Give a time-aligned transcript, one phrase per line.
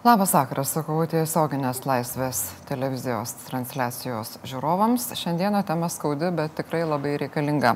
[0.00, 5.10] Labas vakaras, sakau tiesioginės laisvės televizijos transliacijos žiūrovams.
[5.12, 7.74] Šiandieną tema skaudi, bet tikrai labai reikalinga.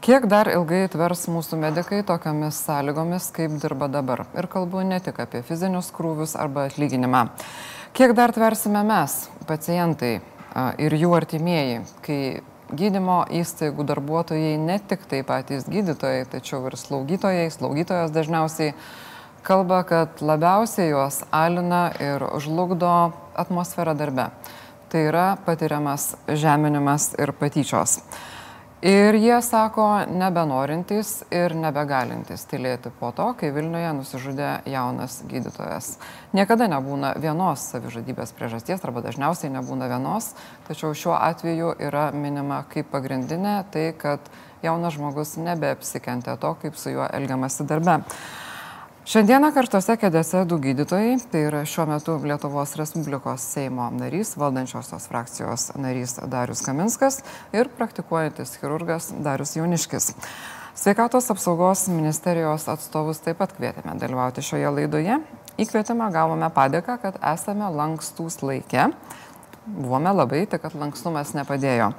[0.00, 4.22] Kiek dar ilgai tvers mūsų medikai tokiamis sąlygomis, kaip dirba dabar?
[4.40, 7.26] Ir kalbu ne tik apie fizinius krūvius arba atlyginimą.
[7.92, 10.14] Kiek dar tversime mes, pacientai
[10.80, 12.40] ir jų artimieji, kai
[12.72, 18.72] gydymo įstaigų darbuotojai, ne tik tai patys gydytojai, tačiau ir slaugytojai, slaugytojos dažniausiai
[19.42, 24.30] kalba, kad labiausiai juos alina ir žlugdo atmosfera darbe.
[24.90, 28.00] Tai yra patiriamas žeminimas ir patyčios.
[28.80, 35.90] Ir jie sako, nebenorintys ir nebegalintys tylėti po to, kai Vilniuje nusižudė jaunas gydytojas.
[36.32, 40.32] Niekada nebūna vienos savižudybės priežasties, arba dažniausiai nebūna vienos,
[40.64, 44.32] tačiau šiuo atveju yra minima kaip pagrindinė tai, kad
[44.64, 48.00] jaunas žmogus nebeapsikentė to, kaip su juo elgiamasi darbe.
[49.08, 55.70] Šiandieną kartuose kėdėse du gydytojai, tai yra šiuo metu Lietuvos Respublikos Seimo narys, valdančiosios frakcijos
[55.80, 57.22] narys Darius Kaminskas
[57.56, 60.10] ir praktikuojantis chirurgas Darius Jauniškis.
[60.76, 65.16] Sveikatos apsaugos ministerijos atstovus taip pat kvietėme dalyvauti šioje laidoje.
[65.56, 68.90] Įkvietimą gavome padėką, kad esame lankstus laikė.
[69.64, 71.94] Buvome labai, tik kad lankstumas nepadėjo.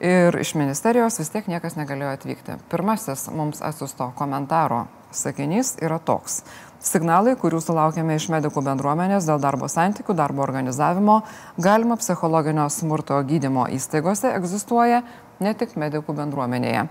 [0.00, 2.62] Ir iš ministerijos vis tiek niekas negalėjo atvykti.
[2.72, 6.42] Pirmasis mums atsiusto komentaro sakinys yra toks.
[6.78, 11.22] Signalai, kurių sulaukėme iš medikų bendruomenės dėl darbo santykių, darbo organizavimo,
[11.58, 15.02] galima psichologinio smurto gydymo įstaigose egzistuoja
[15.42, 16.86] ne tik medikų bendruomenėje.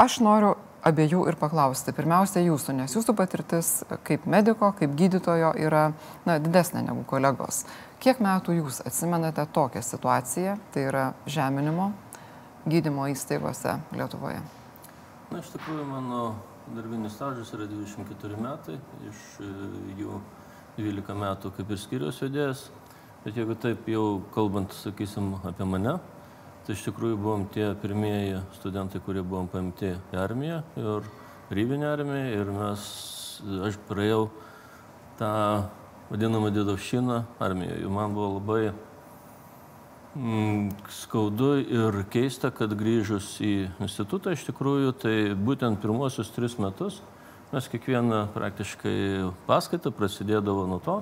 [0.00, 0.54] Aš noriu
[0.84, 1.92] abiejų ir paklausti.
[1.96, 3.72] Pirmiausia, jūsų, nes jūsų patirtis
[4.08, 5.90] kaip mediko, kaip gydytojo yra
[6.24, 7.64] na, didesnė negu kolegos.
[8.04, 11.92] Kiek metų jūs atsimenate tokią situaciją, tai yra žeminimo
[12.68, 14.40] gydymo įstaigose Lietuvoje?
[15.30, 16.24] Na, iš tikrųjų, mano
[16.72, 19.50] darbinis stažas yra 24 metai, iš e,
[20.00, 20.18] jų
[20.78, 22.64] 12 metų kaip ir skyriaus vedėjas.
[23.24, 25.96] Bet jeigu taip jau kalbant, sakysim, apie mane,
[26.64, 31.08] tai iš tikrųjų buvom tie pirmieji studentai, kurie buvom paimti į armiją ir
[31.54, 32.84] rybinę armiją ir mes,
[33.68, 34.26] aš praėjau
[35.20, 35.32] tą
[36.10, 37.88] vadinamą dėdavšiną armijoje.
[37.92, 38.72] Man buvo labai
[40.94, 47.00] skaudu ir keista, kad grįžus į institutą iš tikrųjų, tai būtent pirmosius tris metus
[47.54, 50.96] mes kiekvieną praktiškai paskaitą prasidėdavo nuo to,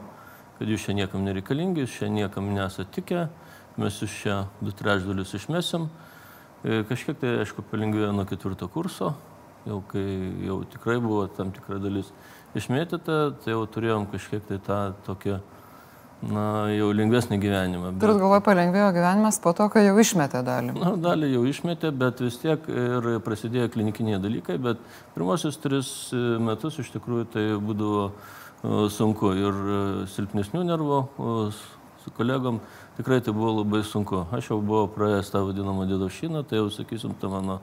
[0.59, 3.23] kad jūs čia niekam nereikalingi, jūs čia niekam nesate tikę,
[3.81, 5.89] mes jūs čia du trečdalius išmesim.
[6.63, 9.15] E, kažkiek tai, aišku, palengvėjo nuo ketvirto kurso,
[9.65, 10.05] jau kai
[10.45, 12.13] jau tikrai buvo tam tikra dalis
[12.59, 15.41] išmėtyta, tai jau turėjom kažkiek tai tą tokią
[16.23, 17.93] na, jau lengvesnį gyvenimą.
[17.93, 18.01] Bet...
[18.05, 20.77] Turit galvoje, palengvėjo gyvenimas po to, kai jau išmetė dalį?
[20.79, 24.81] Na, dalį jau išmetė, bet vis tiek ir prasidėjo klinikiniai dalykai, bet
[25.17, 28.07] pirmosius tris metus iš tikrųjų tai būdavo
[28.95, 29.79] sunku ir e,
[30.15, 30.99] silpnesnių nervų
[32.03, 32.61] su kolegom
[32.97, 34.27] tikrai tai buvo labai sunku.
[34.35, 37.61] Aš jau buvau praėjęs tą vadinamą dėdošiną, tai jau sakysim, ta mano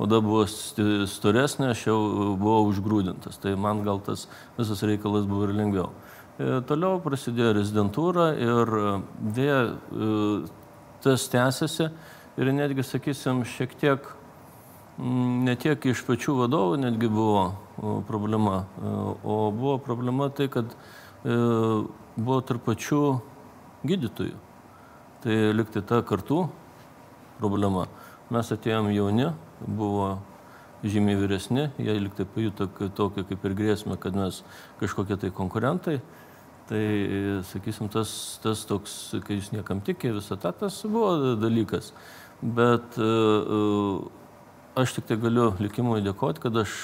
[0.00, 1.98] oda buvo storesnė, aš jau
[2.40, 4.26] buvau užgrūdintas, tai man gal tas
[4.58, 5.92] visas reikalas buvo ir lengviau.
[6.40, 8.92] E, toliau prasidėjo rezidentūra ir e,
[9.36, 10.06] dėja e,
[11.04, 11.90] tas tęsiasi
[12.40, 14.06] ir netgi, sakysim, šiek tiek
[15.02, 17.44] ne tiek iš pačių vadovų netgi buvo
[18.08, 18.62] problema,
[19.24, 20.68] o buvo problema tai, kad
[21.24, 23.00] buvo tarp pačių
[23.88, 24.36] gydytojų.
[25.24, 26.44] Tai liktai ta kartų
[27.40, 27.88] problema.
[28.32, 29.30] Mes atėjom jauni,
[29.64, 30.12] buvo
[30.84, 32.66] žymiai vyresni, jie liktai pajuto
[32.96, 34.42] tokią kaip ir grėsmę, kad mes
[34.80, 36.00] kažkokie tai konkurentai.
[36.72, 38.10] Tai, sakysim, tas,
[38.40, 38.92] tas toks,
[39.26, 41.90] kai jūs niekam tikė, visą tą, tas buvo dalykas.
[42.40, 44.06] Bet uh,
[44.80, 46.78] aš tik tai galiu likimui dėkoti, kad aš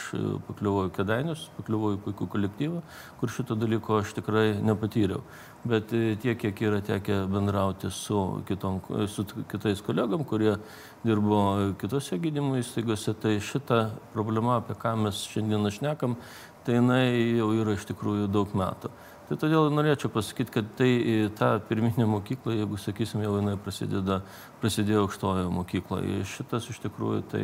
[0.45, 2.83] pakliuvau į Kedainius, pakliuvau į puikų kolektyvą,
[3.21, 5.23] kur šito dalyko aš tikrai nepatyriau.
[5.65, 5.89] Bet
[6.21, 10.59] tiek, kiek yra tekę bendrauti su, kitom, su kitais kolegom, kurie
[11.01, 11.41] dirbo
[11.81, 16.21] kitose gydymo įstaigose, tai šita problema, apie ką mes šiandien šnekam,
[16.69, 17.07] tai jinai
[17.41, 18.93] jau yra iš tikrųjų daug metų.
[19.29, 20.93] Tai todėl norėčiau pasakyti, kad tai
[21.37, 24.23] ta pirminė mokykla, jeigu sakysim, jau jinai prasideda,
[24.63, 26.23] prasidėjo aukštojo mokykloje.
[26.25, 27.43] Šitas iš tikrųjų tai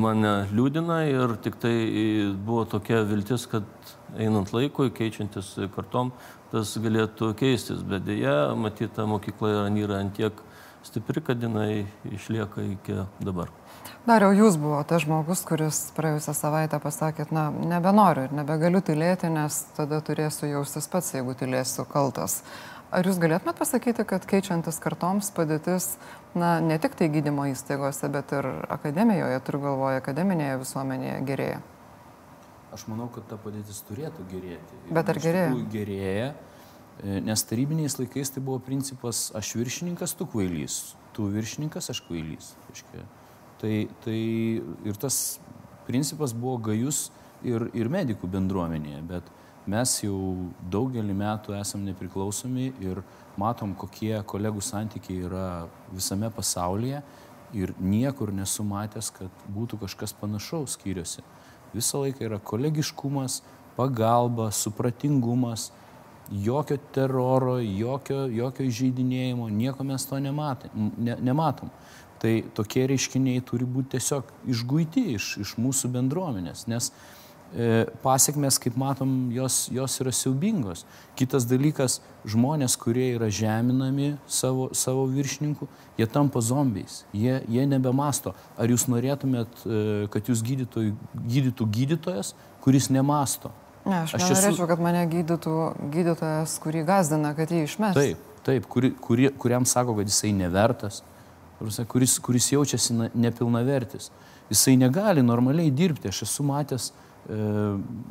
[0.00, 1.74] mane liūdina ir tik tai
[2.32, 3.68] buvo tokia viltis, kad
[4.16, 6.14] einant laikui, keičiantis kartom,
[6.54, 7.84] tas galėtų keistis.
[7.84, 10.40] Bet dėja, matyta mokykla yra ant tiek
[10.88, 11.84] stipri, kad jinai
[12.16, 13.52] išlieka iki dabar.
[14.08, 19.58] Dariau, jūs buvote tas žmogus, kuris praėjusią savaitę pasakėt, na, nebenoriu ir nebegaliu tylėti, nes
[19.76, 22.38] tada turėsiu jaustis pats, jeigu tylėsiu kaltas.
[22.96, 25.92] Ar jūs galėtumėt pasakyti, kad keičiantis kartoms padėtis,
[26.32, 31.60] na, ne tik tai gydymo įstaigose, bet ir akademijoje, turiu galvoje, akademinėje visuomenėje gerėja?
[32.72, 34.82] Aš manau, kad ta padėtis turėtų gerėti.
[34.88, 35.54] Bet ar gerėja?
[35.76, 36.34] Gerėja,
[37.04, 40.82] e, nes tarybiniais laikais tai buvo principas aš viršininkas, tu kvailys,
[41.12, 42.54] tu viršininkas, aš kvailys.
[42.72, 43.10] Aiškia.
[43.60, 43.74] Tai,
[44.04, 44.20] tai
[44.88, 45.38] ir tas
[45.86, 47.10] principas buvo gajus
[47.44, 49.26] ir, ir medikų bendruomenėje, bet
[49.70, 50.16] mes jau
[50.72, 53.02] daugelį metų esam nepriklausomi ir
[53.40, 55.48] matom, kokie kolegų santykiai yra
[55.92, 57.02] visame pasaulyje
[57.52, 61.24] ir niekur nesu matęs, kad būtų kažkas panašaus skyriuose
[61.74, 63.40] visą laiką yra kolegiškumas,
[63.76, 65.70] pagalba, supratingumas,
[66.30, 70.90] jokio teroro, jokio, jokio įžeidinėjimo, nieko mes to nematom.
[70.98, 71.70] Ne, nematom.
[72.20, 76.90] Tai tokie reiškiniai turi būti tiesiog išguiti iš, iš mūsų bendruomenės, nes
[77.50, 80.84] E, pasiekmes, kaip matom, jos, jos yra siaubingos.
[81.18, 85.66] Kitas dalykas, žmonės, kurie yra žeminami savo, savo viršininkų,
[85.98, 88.36] jie tampa zombiais, jie, jie nebemasto.
[88.54, 89.80] Ar jūs norėtumėt, e,
[90.14, 93.50] kad jūs gydytų gydytojas, kuris nemasto?
[93.82, 94.70] Ne, aš, aš nenorėčiau, esu...
[94.70, 95.58] kad mane gydytų
[95.90, 97.98] gydytojas, kurį gazdina, kad jį išmes.
[97.98, 101.02] Taip, taip, kuri, kuri, kuriam sako, kad jisai nevertas,
[101.88, 104.10] kuris, kuris jaučiasi nepilnavertis.
[104.50, 106.10] Jisai negali normaliai dirbti.
[106.10, 106.90] Aš esu matęs
[107.28, 107.36] E,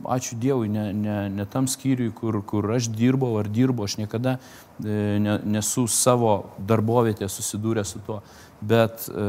[0.05, 4.35] ačiū Dievui, ne, ne, ne tam skyriui, kur, kur aš dirbau ar dirbu, aš niekada
[4.37, 8.19] e, ne, nesu savo darbovietė susidūręs su tuo,
[8.61, 9.25] bet e,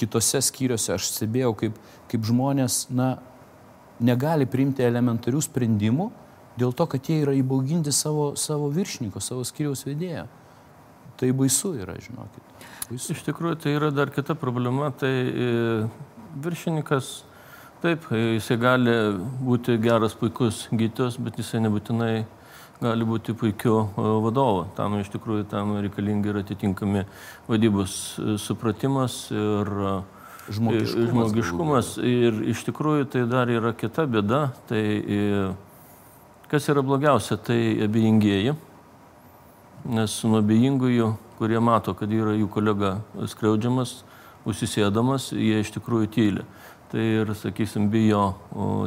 [0.00, 1.76] kitose skyriuose aš stebėjau, kaip,
[2.08, 3.18] kaip žmonės na,
[4.00, 6.08] negali priimti elementarių sprendimų
[6.58, 10.26] dėl to, kad jie yra įbauginti savo, savo viršininko, savo skyriaus vedėją.
[11.18, 12.66] Tai baisu yra, žinokit.
[12.88, 13.12] Baisu.
[13.12, 15.12] Iš tikrųjų, tai yra dar kita problema, tai
[16.38, 17.28] viršininkas
[17.78, 18.92] Taip, jisai gali
[19.46, 22.24] būti geras, puikus gydytojas, bet jisai nebūtinai
[22.82, 24.64] gali būti puikiu e, vadovu.
[24.74, 27.04] Tam iš tikrųjų tam reikalingi ir atitinkami
[27.46, 29.92] vadybos e, supratimas ir e,
[30.58, 31.12] žmogiškumas.
[31.12, 31.92] žmogiškumas.
[32.02, 34.42] Ir iš tikrųjų tai dar yra kita bėda.
[34.66, 34.82] Tai
[36.50, 38.56] kas yra blogiausia, tai abejingieji.
[39.86, 42.98] Nes nuo abejingųjų, kurie mato, kad yra jų kolega
[43.30, 44.02] skriaudžiamas,
[44.48, 46.46] užsisėdamas, jie iš tikrųjų tyli
[46.88, 48.34] tai ir, sakysim, bijo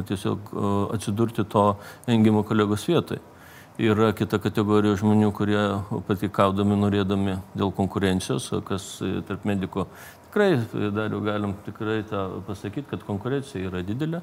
[0.08, 0.54] tiesiog
[0.94, 1.76] atsidurti to
[2.10, 3.20] engimo kolegos vietai.
[3.80, 5.60] Yra kita kategorija žmonių, kurie
[6.06, 9.86] patikaudami, norėdami dėl konkurencijos, kas e, tarp mediko
[10.26, 12.02] tikrai, e, dar jau galim tikrai
[12.46, 14.20] pasakyti, kad konkurencija yra didelė.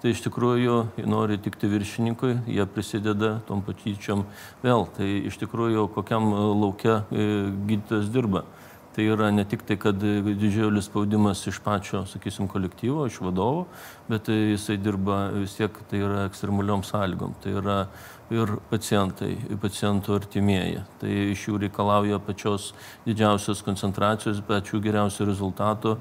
[0.00, 0.76] Tai iš tikrųjų
[1.12, 4.22] nori tikti viršininkui, jie prisideda tom patyčiom
[4.62, 4.86] vėl.
[4.96, 7.26] Tai iš tikrųjų kokiam laukia e,
[7.68, 8.46] gydytojas dirba.
[8.96, 13.66] Tai yra ne tik tai, kad didžiulis spaudimas iš pačio, sakysim, kolektyvo, iš vadovo,
[14.08, 17.36] bet jisai dirba vis tiek, tai yra ekstremaliom sąlygom.
[17.44, 17.76] Tai yra
[18.30, 20.84] ir pacientai, ir pacientų artimieji.
[21.00, 22.70] Tai iš jų reikalauja pačios
[23.06, 25.96] didžiausios koncentracijos, pačių geriausių rezultatų.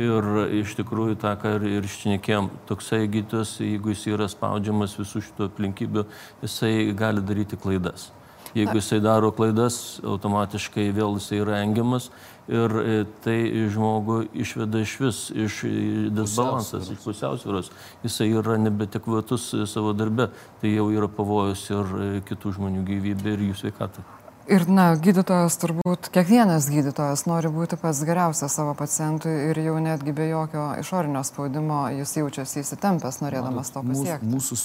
[0.00, 0.30] Ir
[0.62, 5.50] iš tikrųjų tą, ką ir, ir šnekėm, toksai gydytojas, jeigu jis yra spaudžiamas visų šitų
[5.50, 6.06] aplinkybių,
[6.46, 8.08] jisai gali daryti klaidas.
[8.52, 12.10] Jeigu jisai daro klaidas, automatiškai vėl jisai yra engiamas
[12.50, 12.94] ir e,
[13.24, 13.36] tai
[13.72, 15.74] žmogų išveda iš vis, iš e,
[16.14, 17.70] disbalansas, iš pusiausvėros.
[18.06, 20.30] Jisai yra nebetekvatus savo darbe,
[20.62, 24.04] tai jau yra pavojus ir e, kitų žmonių gyvybė ir jų sveikatai.
[24.50, 30.14] Ir, na, gydytojas turbūt, kiekvienas gydytojas nori būti pats geriausias savo pacientui ir jau netgi
[30.16, 34.32] be jokio išorinio spaudimo jis jaučiasi įsitempęs, norėdamas to pasiekti.
[34.32, 34.58] Mūsų,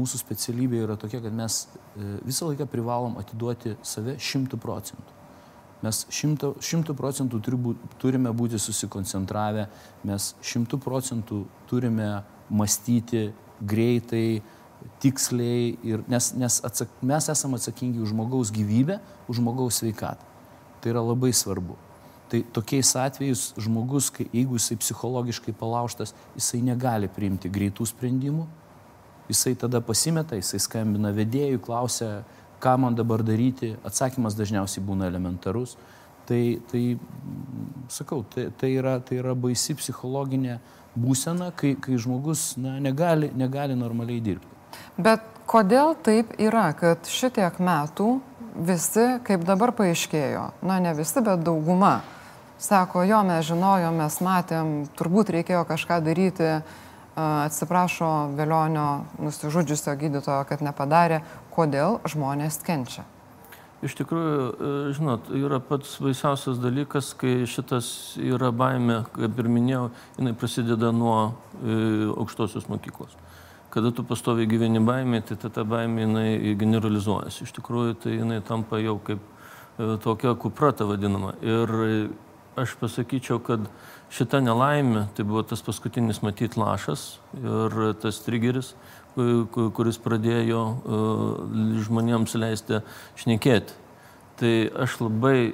[0.00, 5.19] mūsų specialybė yra tokia, kad mes e, visą laiką privalom atiduoti save šimtų procentų.
[5.80, 7.40] Mes šimtų, procentų
[8.00, 9.66] turime būti susikoncentravę,
[10.04, 12.10] mes šimtų procentų turime
[12.52, 14.42] mąstyti greitai,
[15.00, 20.28] tiksliai, ir, nes, nes atsak, mes esame atsakingi už žmogaus gyvybę, už žmogaus sveikatą.
[20.80, 21.76] Tai yra labai svarbu.
[22.30, 28.46] Tai tokiais atvejais žmogus, kai, jeigu jisai psichologiškai palauštas, jisai negali priimti greitų sprendimų,
[29.30, 32.20] jisai tada pasimeta, jisai skambina vedėjui, klausia,
[32.60, 35.76] ką man dabar daryti, atsakymas dažniausiai būna elementarus.
[36.28, 36.84] Tai, tai
[37.90, 40.60] sakau, tai, tai, yra, tai yra baisi psichologinė
[40.94, 44.58] būsena, kai, kai žmogus na, negali, negali normaliai dirbti.
[45.00, 48.12] Bet kodėl taip yra, kad šitiek metų
[48.54, 52.00] visi, kaip dabar paaiškėjo, na ne visi, bet dauguma,
[52.60, 56.52] sako, jo mes žinojom, mes matėm, turbūt reikėjo kažką daryti,
[57.46, 61.22] atsiprašo Velionio nusižudžiusio gydytojo, kad nepadarė,
[61.54, 63.06] kodėl žmonės kenčia.
[63.80, 69.86] Iš tikrųjų, e, žinot, yra pats baisiausias dalykas, kai šitas yra baime, kaip ir minėjau,
[70.18, 73.16] jinai prasideda nuo e, aukštosios mokyklos
[73.70, 77.46] kada tu pastoviai gyveni baimė, tai ta, ta baimė jinai generalizuojasi.
[77.46, 81.36] Iš tikrųjų, tai jinai tampa jau kaip e, tokia kuprata vadinama.
[81.38, 81.70] Ir
[82.58, 83.68] aš pasakyčiau, kad
[84.10, 88.74] šita nelaimė, tai buvo tas paskutinis matyt lašas ir tas trigeris,
[89.14, 90.64] kuris pradėjo
[91.86, 92.82] žmonėms leisti
[93.20, 93.76] šnekėti.
[94.40, 94.54] Tai
[94.86, 95.52] aš labai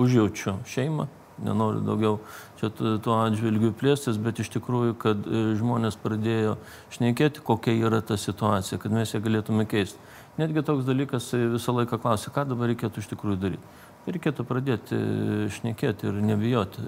[0.00, 1.08] užjaučiu šeimą,
[1.44, 2.18] nenoriu daugiau
[2.60, 6.56] čia tuo atžvilgiu plėstis, bet iš tikrųjų, kad e, žmonės pradėjo
[6.94, 9.98] šnekėti, kokia yra ta situacija, kad mes ją galėtume keisti.
[10.38, 13.72] Netgi toks dalykas e, visą laiką klausia, ką dabar reikėtų iš tikrųjų daryti.
[14.02, 16.82] Reikėtų pradėti e, šnekėti ir nebijoti,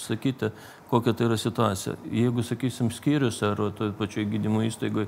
[0.00, 0.50] sakyti,
[0.90, 1.94] kokia tai yra situacija.
[2.10, 5.06] Jeigu, sakysim, skyrius ar toje pačioje gydymo įstaigoje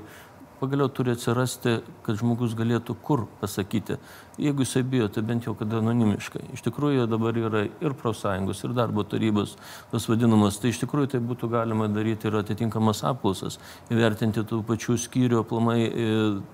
[0.59, 3.97] pagaliau turi atsirasti, kad žmogus galėtų kur pasakyti.
[4.39, 6.45] Jeigu jisai bijo, tai bent jau kad anonimiškai.
[6.55, 9.55] Iš tikrųjų dabar yra ir profsąjungos, ir darbo tarybos,
[9.91, 13.59] tas vadinamas, tai iš tikrųjų tai būtų galima daryti ir atitinkamas apklausas,
[13.91, 16.09] įvertinti tų pačių skyrių, aplamai e,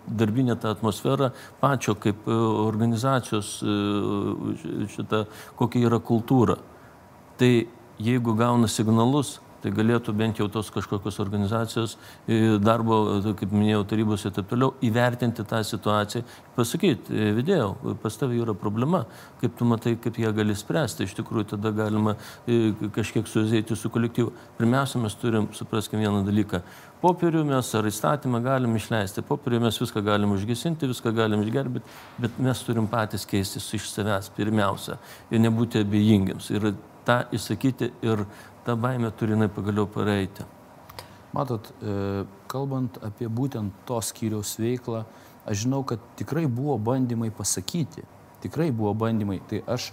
[0.07, 1.31] darbinę tą atmosferą,
[1.61, 5.25] pačio kaip e, organizacijos e, šitą,
[5.59, 6.57] kokia yra kultūra.
[7.37, 7.51] Tai
[8.01, 11.95] jeigu gauna signalus, tai galėtų bent jau tos kažkokios organizacijos
[12.61, 12.99] darbo,
[13.39, 16.21] kaip minėjau, tarybos ir taip toliau, įvertinti tą situaciją,
[16.53, 19.03] pasakyti, vidėjau, pas tavai yra problema,
[19.41, 22.13] kaip tu matai, kaip ją gali spręsti, iš tikrųjų tada galima
[22.93, 24.35] kažkiek suėti su kolektyvu.
[24.59, 26.61] Pirmiausia, mes turim, supraskime vieną dalyką,
[27.01, 32.37] popierių mes ar įstatymą galim išleisti, popierių mes viską galim užgesinti, viską galim išgerbėti, bet
[32.37, 35.01] mes turim patys keistis iš savęs pirmiausia
[35.33, 36.53] ir nebūti abejingiams.
[36.53, 38.25] Ir tą įsakyti ir
[38.65, 40.45] ta baime turi jinai pagaliau pareiti.
[41.35, 45.03] Matot, e, kalbant apie būtent to skyriaus veiklą,
[45.45, 48.05] aš žinau, kad tikrai buvo bandymai pasakyti,
[48.41, 49.41] tikrai buvo bandymai.
[49.49, 49.91] Tai aš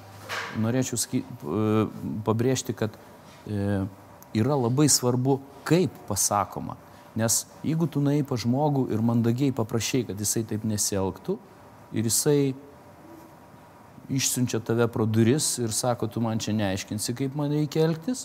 [0.63, 1.87] norėčiau sky, e,
[2.25, 2.97] pabrėžti, kad
[3.45, 3.85] e,
[4.39, 6.79] yra labai svarbu, kaip pasakoma.
[7.19, 11.37] Nes jeigu tu naip pa žmogų ir mandagiai paprašai, kad jisai taip nesielgtų
[11.93, 12.55] ir jisai
[14.09, 18.25] išsiunčia tave pro duris ir sako, tu man čia neaiškinsi, kaip man reikia elgtis,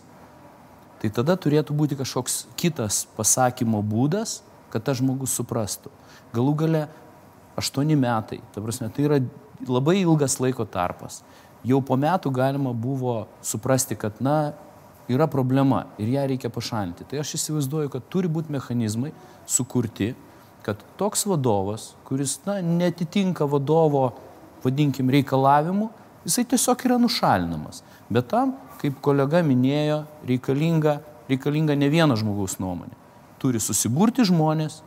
[1.01, 4.42] tai tada turėtų būti kažkoks kitas pasakymo būdas,
[4.74, 5.92] kad tas žmogus suprastų.
[6.36, 6.86] Galų gale
[7.58, 9.20] aštuoni metai, ta prasme, tai yra
[9.68, 11.22] labai ilgas laiko tarpas.
[11.66, 14.54] Jau po metų galima buvo suprasti, kad, na,
[15.10, 17.08] yra problema ir ją reikia pašalinti.
[17.10, 19.13] Tai aš įsivaizduoju, kad turi būti mechanizmai
[19.50, 20.13] sukurti,
[20.66, 24.12] kad toks vadovas, kuris, na, netitinka vadovo,
[24.66, 25.89] vadinkim, reikalavimų,
[26.27, 27.84] jisai tiesiog yra nušalinamas.
[28.12, 32.96] Bet tam kaip kolega minėjo, reikalinga, reikalinga ne vieno žmogaus nuomonė.
[33.41, 34.81] Turi susiburti žmonės,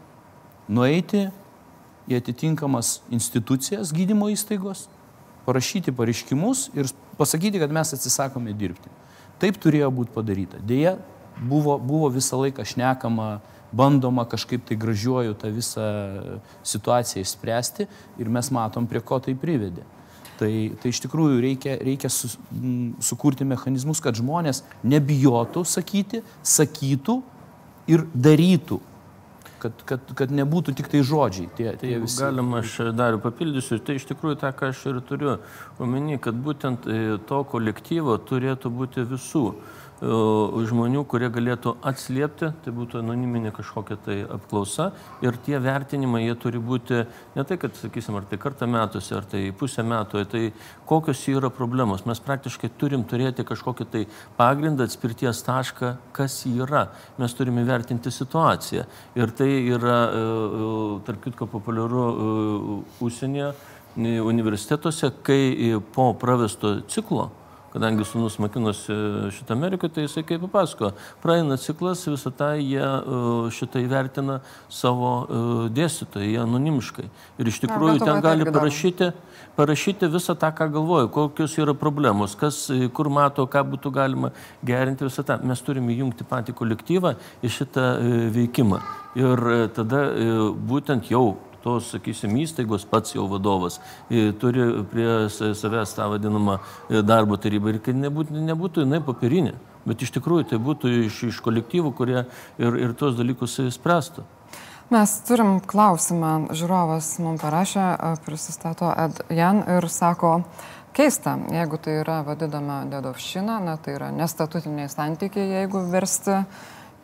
[0.70, 1.28] nueiti
[2.11, 4.88] į atitinkamas institucijas gydymo įstaigos,
[5.47, 8.90] parašyti pareiškimus ir pasakyti, kad mes atsisakome dirbti.
[9.40, 10.61] Taip turėjo būti padaryta.
[10.66, 10.97] Deja,
[11.40, 13.38] buvo, buvo visą laiką šnekama,
[13.73, 15.87] bandoma kažkaip tai gražiuoju tą visą
[16.66, 17.87] situaciją išspręsti
[18.18, 19.87] ir mes matom, prie ko tai privedė.
[20.40, 27.18] Tai, tai iš tikrųjų reikia, reikia su, m, sukurti mechanizmus, kad žmonės nebijotų sakyti, sakytų
[27.92, 28.80] ir darytų.
[29.61, 31.50] Kad, kad, kad nebūtų tik tai žodžiai.
[31.59, 32.23] Tie, tie visi...
[32.23, 33.76] Galima aš dar papildysiu.
[33.85, 35.35] Tai iš tikrųjų tą, ką aš ir turiu
[35.76, 39.44] omeny, kad būtent e, to kolektyvo turėtų būti visų
[40.00, 44.90] žmonių, kurie galėtų atsliepti, tai būtų anoniminė kažkokia tai apklausa
[45.21, 47.02] ir tie vertinimai, jie turi būti
[47.37, 50.42] ne tai, kad, sakysim, ar tai kartą metuose, ar tai pusę metų, tai
[50.88, 52.07] kokios yra problemos.
[52.09, 54.07] Mes praktiškai turim turėti kažkokį tai
[54.38, 56.87] pagrindą, atspirties tašką, kas yra.
[57.21, 58.87] Mes turime vertinti situaciją.
[59.21, 59.99] Ir tai yra,
[61.04, 62.07] tarp kitko, populiaru
[63.04, 63.52] užsienyje
[64.00, 67.28] universitetuose, kai po pravesto ciklo
[67.73, 68.95] kadangi sunus mokinosi
[69.37, 74.41] šitą Amerikoje, tai jisai kaip papasako, praeina ciklas, visą tą jie e, šitą įvertina
[74.73, 75.43] savo e,
[75.77, 77.07] dėstytojai, anonimiškai.
[77.41, 79.12] Ir iš tikrųjų Na, ten gali parašyti,
[79.59, 84.33] parašyti visą tą, ką galvoja, kokios yra problemos, kas, e, kur mato, ką būtų galima
[84.67, 85.39] gerinti visą tą.
[85.47, 87.87] Mes turime įjungti patį kolektyvą į šitą
[88.35, 88.83] veikimą.
[89.19, 89.41] Ir
[89.75, 90.05] tada
[90.71, 91.33] būtent jau
[91.64, 93.81] tos, sakysim, įstaigos pats jau vadovas
[94.40, 99.55] turi prie savęs tą vadinamą e, darbo tarybą ir kad nebūtų, nebūtų jinai popierinė,
[99.88, 104.26] bet iš tikrųjų tai būtų iš, iš kolektyvų, kurie ir, ir tuos dalykus spręstų.
[104.90, 107.85] Mes turim klausimą, žiūrovas mums parašė,
[108.25, 110.40] prisistato Ed Jan ir sako,
[110.97, 116.40] keista, jeigu tai yra vadinama dedovšina, na tai yra nestatutiniai santykiai, jeigu versti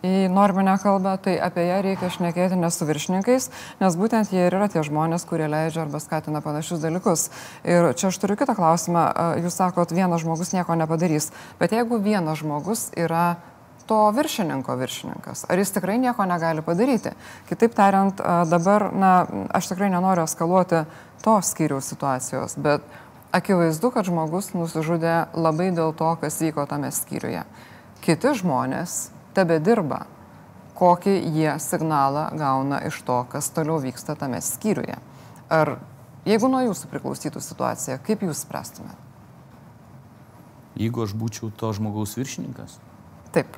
[0.05, 3.49] į norminę kalbą, tai apie ją reikia šnekėti ne su viršininkais,
[3.81, 7.31] nes būtent jie ir yra tie žmonės, kurie leidžia arba skatina panašius dalykus.
[7.65, 9.07] Ir čia aš turiu kitą klausimą.
[9.45, 13.39] Jūs sakot, vienas žmogus nieko nepadarys, bet jeigu vienas žmogus yra
[13.87, 15.47] to viršininko viršininkas.
[15.49, 17.15] Ar jis tikrai nieko negali padaryti?
[17.49, 19.13] Kitaip tariant, dabar, na,
[19.55, 20.85] aš tikrai nenoriu eskaluoti
[21.23, 22.83] to skyriaus situacijos, bet
[23.35, 27.45] akivaizdu, kad žmogus nusižudė labai dėl to, kas vyko tame skyriuje.
[28.03, 30.07] Kiti žmonės tebe dirba.
[30.77, 34.99] kokį jie signalą gauna iš to, kas toliau vyksta tame skyriuje.
[35.49, 35.79] Ar
[36.29, 39.05] jeigu nuo jūsų priklausytų situacija, kaip jūs spręstumėte?
[40.77, 42.77] Jeigu aš būčiau to žmogaus viršininkas?
[43.33, 43.57] Taip.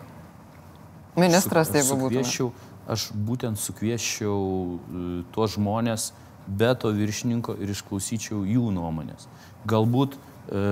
[1.19, 2.51] Ministras, su, jeigu būtų.
[2.89, 5.01] Aš būtent sukvieščiau e,
[5.35, 6.13] tuos žmonės
[6.49, 9.27] be to viršininko ir išklausyčiau jų nuomonės.
[9.69, 10.63] Galbūt, e,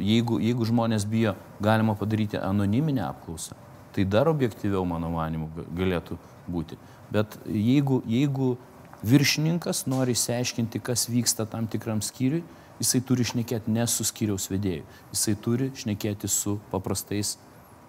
[0.00, 3.58] jeigu, jeigu žmonės bijo, galima padaryti anoniminę apklausą.
[3.98, 6.14] Tai dar objektyviau, mano manimu, galėtų
[6.46, 6.76] būti.
[7.10, 8.52] Bet jeigu, jeigu
[9.02, 12.44] viršininkas nori išsiaiškinti, kas vyksta tam tikram skyriui,
[12.78, 17.34] jisai turi šnekėti ne su skyriaus vedėju, jisai turi šnekėti su paprastais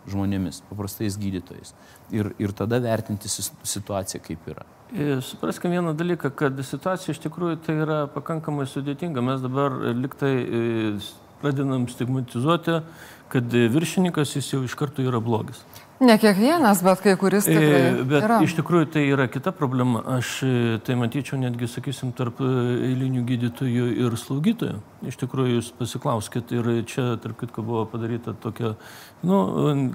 [0.09, 1.75] žmonėmis, paprastais gydytojais.
[2.09, 4.65] Ir, ir tada vertinti situaciją, kaip yra.
[5.21, 9.21] Supraskime vieną dalyką, kad situacija iš tikrųjų tai yra pakankamai sudėtinga.
[9.21, 10.63] Mes dabar liktai e,
[11.43, 12.79] pradedam stigmatizuoti,
[13.29, 15.61] kad viršininkas jis jau iš karto yra blogis.
[15.99, 17.79] Ne kiekvienas, bet kai kuris e, tikrai.
[18.07, 18.37] Bet yra.
[18.45, 19.99] iš tikrųjų tai yra kita problema.
[20.15, 20.51] Aš e,
[20.87, 22.51] tai matyčiau netgi, sakysim, tarp e,
[22.87, 24.77] eilinių gydytojų ir slaugytojų.
[25.11, 28.77] Iš tikrųjų, jūs pasiklauskit ir čia, tarp kitko, buvo padaryta tokia,
[29.27, 29.41] nu,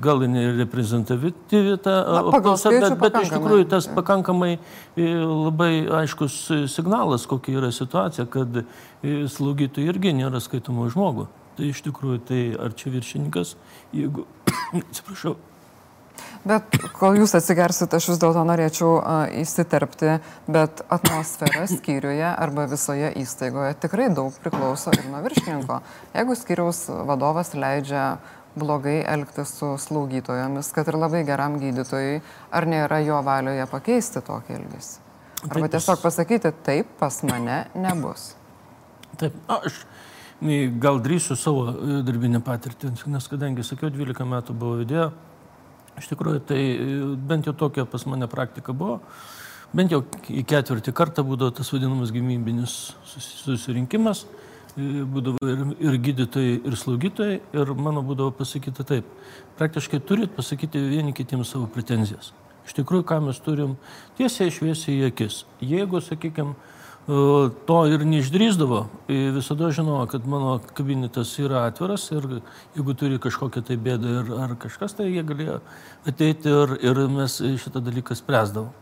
[0.04, 4.58] gal ne reprezentatyvi ta apklausa, bet, bet iš tikrųjų tas pakankamai
[4.98, 6.36] labai aiškus
[6.72, 8.60] signalas, kokia yra situacija, kad
[9.04, 11.30] slaugytojai irgi nėra skaitomo žmogų.
[11.56, 13.56] Tai iš tikrųjų, tai ar čia viršininkas,
[13.94, 14.28] jeigu,
[14.82, 15.36] atsiprašau,
[16.44, 23.08] Bet kol jūs atsigersit, aš vis dėlto norėčiau uh, įsiterpti, bet atmosfera skyriuje arba visoje
[23.22, 25.80] įstaigoje tikrai daug priklauso ir nuo viršininko.
[26.12, 28.18] Jeigu skyriaus vadovas leidžia
[28.60, 32.20] blogai elgtis su slaugytojomis, kad ir labai geram gydytojui,
[32.52, 34.94] ar nėra jo valioje pakeisti tokį elgesį?
[35.48, 38.34] Arba tiesiog pasakyti, taip, pas mane nebus.
[39.20, 39.82] Taip, aš
[40.80, 45.12] gal drįsiu savo e, darbinę patirtį, nes kadangi sakiau, 12 metų buvo vedėjo
[46.00, 49.00] Iš tikrųjų, tai e, bent jau tokia pas mane praktika buvo.
[49.74, 52.74] Bent jau į ketvirtį kartą būdavo tas vadinamas gyvybinis
[53.06, 54.24] susirinkimas,
[54.74, 59.08] e, būdavo ir, ir gydytojai, ir slaugytojai, ir mano būdavo pasakyta taip.
[59.58, 62.32] Praktiškai turit pasakyti vieni kitiems savo pretenzijas.
[62.64, 63.76] Iš tikrųjų, ką mes turim
[64.18, 65.42] tiesiai išviesiai į akis.
[65.62, 66.54] Jeigu, sakykime,
[67.06, 68.84] to ir neišdrįsdavo.
[69.08, 72.40] Visada žinojo, kad mano kabinetas yra atviras ir
[72.76, 75.58] jeigu turi kažkokią tai bėdą ir, ar kažkas, tai jie galėjo
[76.08, 78.72] ateiti ir, ir mes šitą dalyką spręsdavom.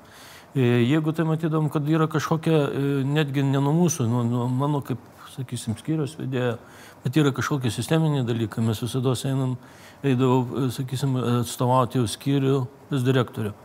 [0.54, 2.66] Jeigu tai matydom, kad yra kažkokia,
[3.08, 5.00] netgi ne nuo mūsų, nuo, nuo mano, kaip,
[5.32, 6.58] sakysim, skyrius vedėjo,
[7.02, 9.56] bet yra kažkokie sisteminiai dalykai, mes visada einam,
[10.04, 12.56] eidavau, sakysim, atstovauti jau skyrių
[12.90, 13.56] pas direktorių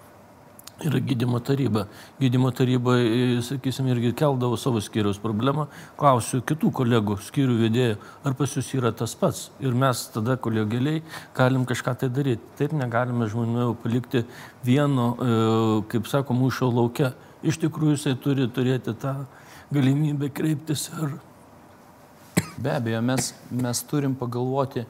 [0.86, 1.88] yra gydymo taryba.
[2.20, 5.68] Gydymo taryba, e, sakysim, irgi keldavo savo skyriaus problemą.
[5.98, 9.48] Klausiu kitų kolegų, skyrių vedėjų, ar pas jūs yra tas pats.
[9.60, 11.02] Ir mes tada kolegėliai
[11.38, 12.44] galim kažką tai daryti.
[12.60, 14.26] Taip negalime žmonių palikti
[14.66, 15.40] vieno, e,
[15.94, 17.14] kaip sako, mūšio laukia.
[17.44, 19.16] Iš tikrųjų, jisai turi turėti tą
[19.74, 21.18] galimybę kreiptis ir...
[22.58, 24.86] Be abejo, mes, mes turim pagalvoti,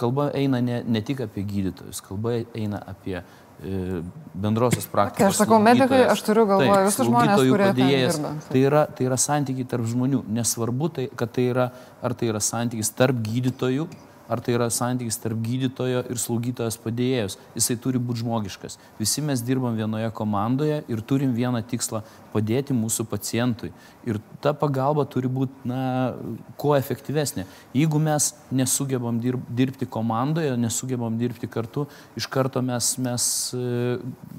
[0.00, 3.20] kalba eina ne, ne tik apie gydytojus, kalba eina apie
[3.62, 4.02] E,
[4.34, 5.18] bendrosios praktikos.
[5.18, 8.32] Kai aš sakau medikai, aš turiu galvoje visus žmonės, kurie dirba.
[8.50, 10.24] Tai yra, tai yra santykiai tarp žmonių.
[10.36, 11.68] Nesvarbu, tai, kad tai yra,
[12.04, 13.86] ar tai yra santykis tarp gydytojų,
[14.28, 17.36] ar tai yra santykis tarp gydytojo ir slaugytojos padėjėjos.
[17.56, 18.78] Jisai turi būti žmogiškas.
[19.00, 22.02] Visi mes dirbam vienoje komandoje ir turim vieną tikslą-
[22.34, 23.72] padėti mūsų pacientui.
[24.04, 26.14] Ir ta pagalba turi būti, na,
[26.56, 27.44] kuo efektyvesnė.
[27.74, 33.98] Jeigu mes nesugebam dirbti komandoje, nesugebam dirbti kartu, iš karto mes, mes e,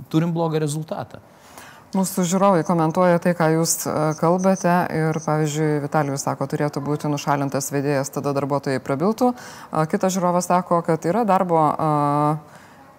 [0.10, 1.20] turim blogą rezultatą.
[1.96, 7.72] Mūsų žiūrovai komentuoja tai, ką jūs e, kalbate ir, pavyzdžiui, Vitalijus sako, turėtų būti nušalintas
[7.72, 9.30] vedėjas, tada darbuotojai prabiltų.
[9.92, 11.62] Kitas žiūrovas sako, kad yra darbo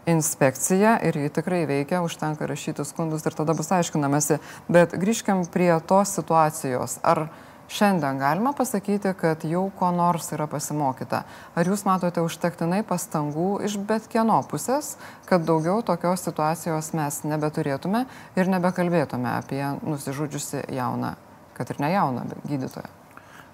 [0.08, 4.38] inspekcija ir ji tikrai veikia, užtenka rašyti skundus ir tada bus aiškinamasi.
[4.72, 6.96] Bet grįžkim prie tos situacijos.
[7.04, 7.26] Ar
[7.68, 11.22] Šiandien galima pasakyti, kad jau ko nors yra pasimokyta.
[11.58, 14.94] Ar jūs matote užtektinai pastangų iš bet kieno pusės,
[15.26, 18.04] kad daugiau tokios situacijos mes nebeturėtume
[18.38, 21.16] ir nebekalbėtume apie nusižudžiusi jauną,
[21.58, 23.05] kad ir ne jauną, gydytoją?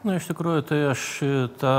[0.03, 1.03] Na, iš tikrųjų, tai aš
[1.63, 1.75] tą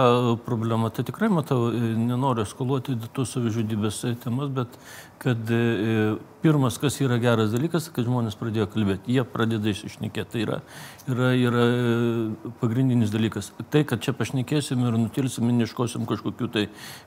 [0.46, 4.78] problemą tai tikrai matau, nenoriu skoluoti tų savižudybės temas, bet
[5.24, 10.32] kad e, pirmas, kas yra geras dalykas, kad žmonės pradėjo kalbėti, jie pradeda išnekėti.
[10.34, 10.58] Tai yra,
[11.08, 13.52] yra, yra e, pagrindinis dalykas.
[13.72, 16.66] Tai, kad čia pašnekėsim ir nutilsim ir neškosim kažkokių tai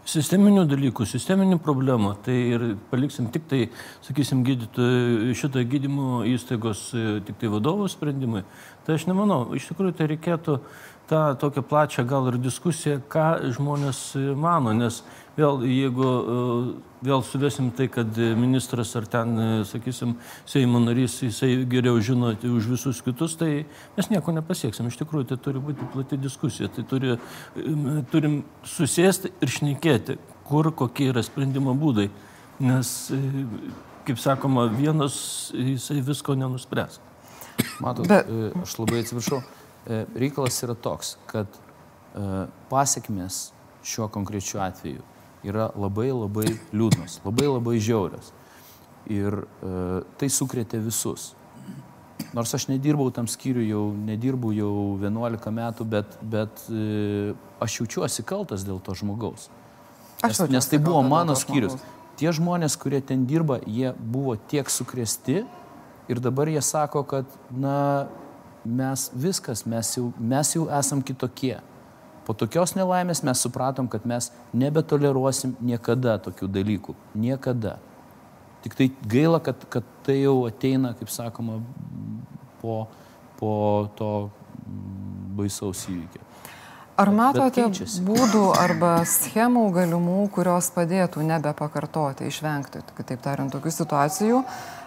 [0.08, 3.66] sisteminių dalykų, sisteminių problemų, tai ir paliksim tik tai,
[4.06, 8.46] sakysim, gydytojų, šitą gydymo įstaigos e, tik tai vadovų sprendimai.
[8.86, 10.60] Tai aš nemanau, iš tikrųjų tai reikėtų
[11.10, 14.02] tą tokią plačią gal ir diskusiją, ką žmonės
[14.38, 15.00] mano, nes
[15.36, 16.10] vėl jeigu
[17.06, 19.34] vėl suvesim tai, kad ministras ar ten,
[19.68, 20.16] sakysim,
[20.48, 24.88] Seimo narys, jisai geriau žino už visus kitus, tai mes nieko nepasieksim.
[24.90, 27.18] Iš tikrųjų, tai turi būti plati diskusija, tai turi,
[28.14, 32.08] turim susėsti ir šnekėti, kur kokie yra sprendimo būdai.
[32.62, 32.94] Nes,
[34.06, 37.02] kaip sakoma, vienas jisai visko nenuspręs.
[37.80, 38.28] Matot, Bet...
[38.28, 39.40] E, aš labai atsiprašau,
[39.86, 43.50] e, reikalas yra toks, kad e, pasiekmes
[43.86, 45.04] šiuo konkrečiu atveju
[45.46, 48.32] yra labai labai liūdnos, labai labai žiaurios.
[49.06, 49.44] Ir
[50.18, 51.28] tai sukrėtė visus.
[52.34, 56.64] Nors aš nedirbau tam skyriu, jau nedirbu jau 11 metų, bet, bet
[57.62, 59.46] aš jaučiuosi kaltas dėl to žmogaus.
[60.24, 61.78] Nes, nes tai buvo mano skyrius.
[62.18, 65.44] Tie žmonės, kurie ten dirba, jie buvo tiek sukrėsti
[66.08, 68.06] ir dabar jie sako, kad, na,
[68.66, 71.56] mes viskas, mes jau, mes jau esam kitokie.
[72.26, 76.96] Po tokios nelaimės mes supratom, kad mes nebetoleruosim niekada tokių dalykų.
[77.14, 77.76] Niekada.
[78.64, 81.60] Tik tai gaila, kad, kad tai jau ateina, kaip sakoma,
[82.58, 82.86] po,
[83.38, 83.52] po
[83.94, 84.12] to
[85.38, 86.24] baisaus įvykio.
[86.96, 87.66] Ar matote
[88.02, 94.40] būdų arba schemų galimų, kurios padėtų nebepakartoti, išvengti, kitaip tariant, tokių situacijų,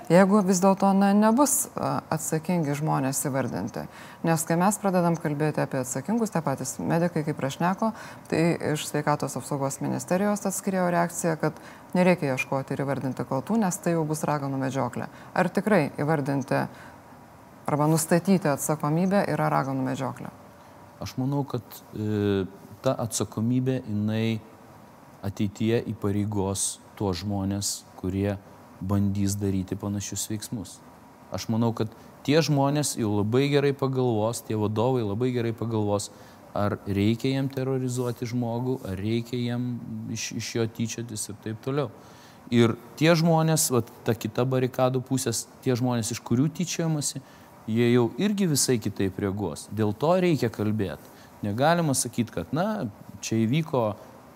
[0.10, 3.86] jeigu vis dėlto na, nebus atsakingi žmonės įvardinti.
[4.26, 7.92] Nes kai mes pradedam kalbėti apie atsakingus, tie patys medikai, kaip prašneko,
[8.32, 8.42] tai
[8.74, 11.62] iš sveikatos apsaugos ministerijos atskirėjo reakcija, kad
[11.98, 15.10] nereikia ieškoti ir įvardinti kaltų, nes tai jau bus raganų medžioklė.
[15.38, 16.66] Ar tikrai įvardinti
[17.70, 20.34] arba nustatyti atsakomybę yra raganų medžioklė?
[21.00, 21.64] Aš manau, kad
[21.96, 22.46] e,
[22.84, 24.40] ta atsakomybė jinai
[25.24, 28.36] ateityje įpareigos tuos žmonės, kurie
[28.82, 30.78] bandys daryti panašius veiksmus.
[31.36, 31.92] Aš manau, kad
[32.26, 36.10] tie žmonės jau labai gerai pagalvos, tie vadovai labai gerai pagalvos,
[36.58, 39.76] ar reikia jam terrorizuoti žmogų, ar reikia jam
[40.14, 41.92] iš, iš jo tyčiotis ir taip toliau.
[42.50, 47.22] Ir tie žmonės, va, ta kita barikadų pusės, tie žmonės, iš kurių tyčiojamasi,
[47.70, 49.68] jie jau irgi visai kitaip reaguos.
[49.70, 51.18] Dėl to reikia kalbėti.
[51.46, 52.90] Negalima sakyti, kad, na,
[53.22, 53.84] čia įvyko,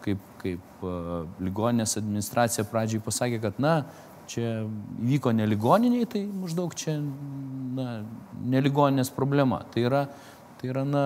[0.06, 3.80] kaip, kaip uh, ligoninės administracija pradžiai pasakė, kad, na,
[4.32, 4.64] čia
[5.02, 8.04] įvyko neligoniniai, tai maždaug čia na,
[8.54, 9.64] neligoninės problema.
[9.74, 10.04] Tai yra,
[10.60, 11.04] tai yra na,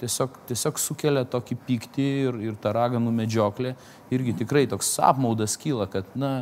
[0.00, 3.74] tiesiog, tiesiog sukelia tokį pyktį ir, ir tą raganų medžioklę.
[4.14, 6.32] Irgi tikrai toks apmaudas kyla, kad na,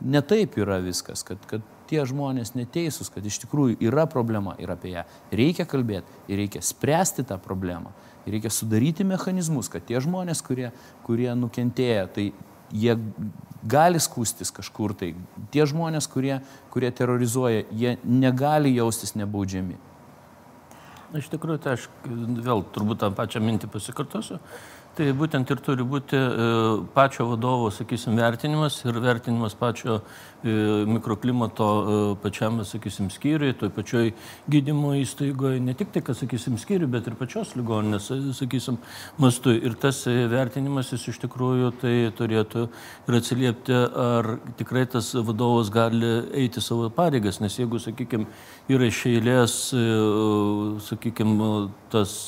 [0.00, 4.70] ne taip yra viskas, kad, kad tie žmonės neteisūs, kad iš tikrųjų yra problema ir
[4.72, 7.94] apie ją reikia kalbėti ir reikia spręsti tą problemą.
[8.26, 10.68] Ir reikia sudaryti mechanizmus, kad tie žmonės, kurie,
[11.06, 12.26] kurie nukentėję, tai
[12.72, 12.96] jie
[13.68, 15.12] gali skūstis kažkur tai.
[15.54, 16.38] Tie žmonės, kurie,
[16.72, 19.78] kurie terrorizuoja, jie negali jaustis nebaudžiami.
[21.18, 24.36] Iš tikrųjų, tai aš vėl turbūt tą pačią mintį pasikartosiu.
[24.96, 26.46] Tai būtent ir turi būti e,
[26.90, 30.54] pačio vadovo, sakysim, vertinimas ir vertinimas pačio e,
[30.90, 34.10] mikroklimato e, pačiam, sakysim, skyriui, toj pačioj
[34.50, 38.08] gydymo įstaigoje, ne tik tai, kad, sakysim, skyriui, bet ir pačios ligoninės,
[38.40, 38.80] sakysim,
[39.22, 39.54] mastu.
[39.54, 46.10] Ir tas vertinimas jis iš tikrųjų tai turėtų ir atsiliepti, ar tikrai tas vadovas gali
[46.42, 48.26] eiti savo pareigas, nes jeigu, sakykim,
[48.66, 49.56] yra iš eilės,
[50.90, 51.38] sakykim,
[51.94, 52.18] tas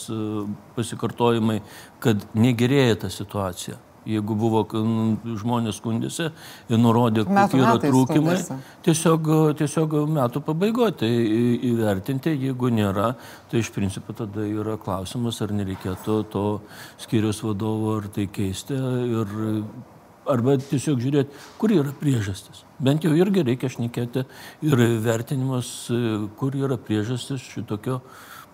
[0.78, 1.60] pasikartojimai,
[2.02, 3.78] kad negerėja ta situacija.
[4.08, 6.30] Jeigu buvo žmonės skundėsi
[6.72, 8.38] ir nurodė, kokie yra trūkumai,
[8.86, 9.28] tiesiog,
[9.60, 11.10] tiesiog metų pabaigoje tai
[11.68, 13.10] įvertinti, jeigu nėra,
[13.52, 16.46] tai iš principo tada yra klausimas, ar nereikėtų to
[17.04, 19.36] skiriaus vadovo ar tai keisti ir
[20.30, 22.64] arba tiesiog žiūrėti, kur yra priežastis.
[22.80, 24.24] Bent jau irgi reikia šnekėti
[24.64, 25.90] ir vertinimas,
[26.40, 28.00] kur yra priežastis šitokio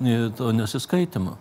[0.03, 1.39] nesiskaitimo.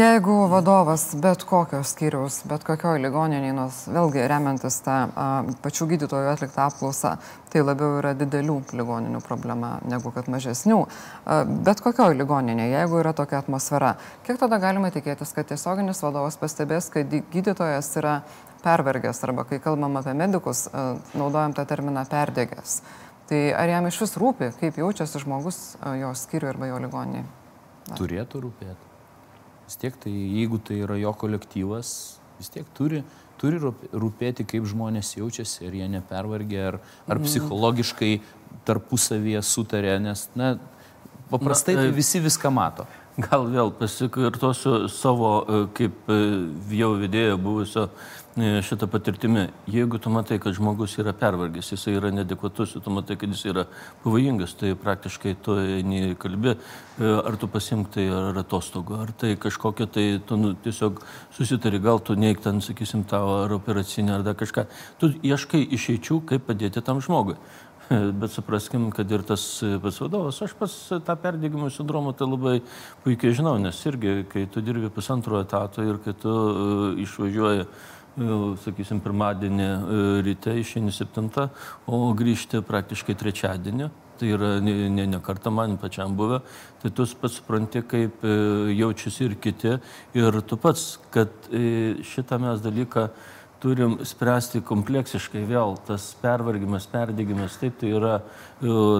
[0.00, 5.26] Jeigu vadovas bet kokios skyriaus, bet kokioj ligoninėje, nors vėlgi remiantis tą a,
[5.60, 7.10] pačių gydytojų atliktą apklausą,
[7.52, 10.78] tai labiau yra didelių ligoninių problema negu kad mažesnių.
[10.86, 13.92] A, bet kokioj ligoninėje, jeigu yra tokia atmosfera,
[14.24, 18.20] kiek tada galima tikėtis, kad tiesioginis vadovas pastebės, kad gydytojas yra
[18.64, 22.78] pervergęs arba kai kalbam apie medikus, a, naudojam tą terminą perdėgęs.
[23.28, 25.64] Tai ar jam iš vis rūpi, kaip jaučiasi žmogus
[26.00, 27.28] jo skyriui arba jo ligoniniai?
[27.98, 28.89] Turėtų rūpėti
[29.70, 31.94] vis tiek tai jeigu tai yra jo kolektyvas,
[32.40, 33.04] vis tiek turi,
[33.38, 37.28] turi rūpėti, kaip žmonės jaučiasi, ar jie nepervargė, ar, ar mm.
[37.28, 38.14] psichologiškai
[38.66, 40.56] tarpusavyje sutarė, nes, na,
[41.30, 42.88] paprastai na, tai visi viską mato.
[43.20, 46.18] gal vėl pasikartosiu savo, e, kaip e,
[46.80, 49.48] jau vedėjo buvusio E, šitą patirtimį.
[49.70, 53.64] Jeigu tu matai, kad žmogus yra pervargęs, jisai yra nedekvatus, tu matai, kad jis yra
[54.04, 59.34] pavojingas, tai praktiškai tu eini kalbi, e, ar tu pasimk tai ar atostogų, ar tai
[59.36, 61.02] kažkokia, tai tu nu, tiesiog
[61.36, 64.66] susitari, gal tu neik ten, sakysim, tavo ar operacinę, ar dar kažką.
[65.00, 67.36] Tu ieškai išeičių, kaip padėti tam žmogui.
[67.90, 69.42] Bet supraskim, kad ir tas
[69.82, 70.70] pats vadovas, aš pas
[71.02, 72.60] tą perdėgymo sindromą tai labai
[73.02, 76.30] puikiai žinau, nes irgi, kai tu dirbi pusantro etato ir kai tu
[77.02, 77.66] išvažiuoji
[78.60, 81.30] sakysim, pirmadienį e, ryte išeini 7,
[81.86, 83.90] o grįžti praktiškai trečiadienį.
[84.20, 86.42] Tai yra ne, ne, ne kartą man pačiam buvę.
[86.82, 88.34] Tai tu pats supranti, kaip e,
[88.76, 89.78] jaučiasi ir kiti.
[90.18, 93.08] Ir tu pats, kad e, šitą mes dalyką
[93.60, 95.76] turim spręsti kompleksiškai vėl.
[95.86, 98.18] Tas pervargimas, perdėgymas, taip, tai yra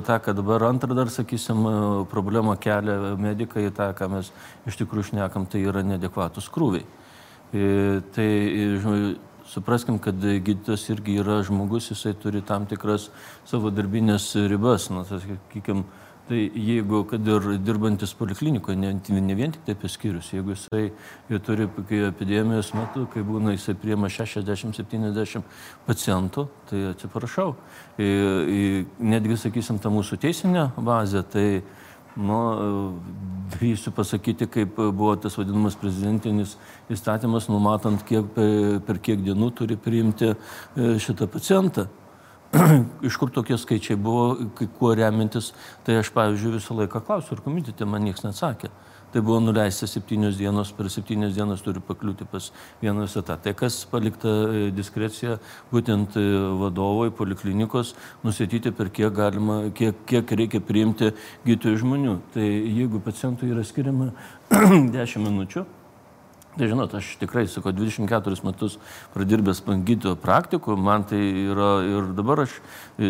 [0.05, 1.65] ta, kad dabar antrą dar, sakysim,
[2.13, 4.33] problemą kelia medikai, tą, ką mes
[4.69, 6.85] iš tikrųjų šnekam, tai yra nedekvatus krūviai.
[7.53, 13.09] E, tai e, supraskim, kad gydytojas irgi yra žmogus, jisai turi tam tikras
[13.49, 14.87] savo darbinės ribas.
[14.95, 15.83] Na, sakykim,
[16.29, 21.41] tai jeigu, kad ir dirbantis poliklinikoje, ne, ne vien tik tai apie skyrius, jeigu jisai
[21.43, 21.67] turi
[22.07, 25.43] epidemijos metu, kai būna jisai priema 60-70
[25.91, 27.57] pacientų, tai atsiprašau.
[27.99, 31.47] Netgi, sakysim, ta mūsų teisinė bazė, tai
[32.21, 32.41] Nu,
[33.55, 36.57] drįsiu pasakyti, kaip buvo tas vadinamas prezidentinis
[36.93, 38.29] įstatymas, numatant, kiek,
[38.87, 40.37] per kiek dienų turi priimti e,
[41.03, 41.89] šitą pacientą.
[43.07, 44.37] Iš kur tokie skaičiai buvo,
[44.79, 45.53] kuo remintis,
[45.87, 48.71] tai aš, pavyzdžiui, visą laiką klausiu, ir komitete man niekas neatsakė
[49.13, 52.51] tai buvo nuleista septynios dienos, per septynias dienas turi pakliūti pas
[52.83, 53.37] vieną visatą.
[53.43, 55.39] Tai kas palikta e, diskrecija
[55.73, 56.27] būtent e,
[56.61, 57.95] vadovui poliklinikos
[58.25, 61.11] nustatyti, per kiek, galima, kiek, kiek reikia priimti
[61.47, 62.17] gydytojų žmonių.
[62.37, 64.13] Tai jeigu pacientui yra skiriama
[64.95, 65.67] 10 minučių,
[66.69, 68.77] žinot, aš tikrai, sakau, 24 metus
[69.15, 72.59] pradirbęs gydytojo praktikų, man tai yra ir dabar aš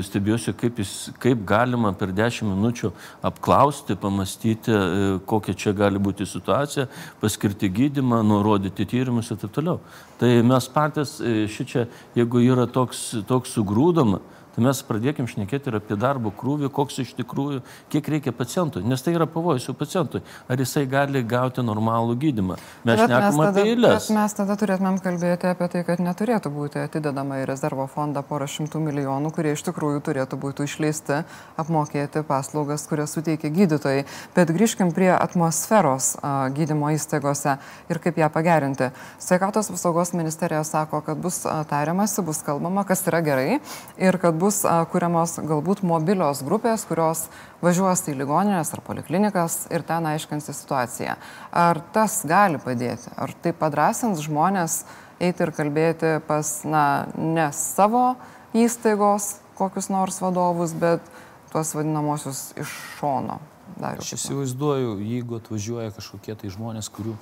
[0.07, 2.93] stebiuosi, kaip, jis, kaip galima per 10 minučių
[3.27, 6.87] apklausti, pamastyti, e, kokia čia gali būti situacija,
[7.21, 9.81] paskirti gydimą, nurodyti tyrimus ir taip toliau.
[10.21, 11.87] Tai mes patys e, šičia,
[12.19, 14.21] jeigu yra toks, toks sugrūdama,
[14.55, 19.03] tai mes pradėkim šnekėti ir apie darbo krūvį, koks iš tikrųjų, kiek reikia pacientui, nes
[19.05, 20.23] tai yra pavojus jų pacientui.
[20.51, 22.59] Ar jisai gali gauti normalų gydimą?
[22.89, 24.11] Mes šnekam apie eilės.
[24.15, 28.83] Mes tada turėtumėm kalbėti apie tai, kad neturėtų būti atidedama į rezervo fondą porą šimtų
[28.89, 31.23] milijonų, kurie iš tikrųjų turėtų būti išleisti
[31.61, 34.05] apmokėti paslaugas, kurias suteikia gydytojai.
[34.37, 37.59] Bet grįžkim prie atmosferos a, gydymo įstaigose
[37.91, 38.91] ir kaip ją pagerinti.
[39.23, 43.61] Sveikatos apsaugos ministerija sako, kad bus tariamasi, bus kalbama, kas yra gerai
[44.01, 47.27] ir kad bus kuriamos galbūt mobilios grupės, kurios
[47.61, 51.17] važiuos į ligoninės ar poliklinikas ir ten aiškinsi situaciją.
[51.53, 53.13] Ar tas gali padėti?
[53.21, 54.83] Ar tai padrasins žmonės
[55.21, 56.85] eiti ir kalbėti pas, na,
[57.17, 58.15] ne savo
[58.57, 61.05] įstaigos kokius nors vadovus, bet
[61.53, 63.41] tuos vadinamosius iš šono?
[63.79, 67.15] Dariu, Aš įsivaizduoju, jeigu atvažiuoja kažkokie tai žmonės, kurių,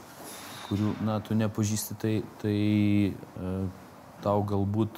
[0.69, 2.55] kurių na, tu nepažįsti, tai, tai
[3.13, 3.53] e,
[4.25, 4.97] tau galbūt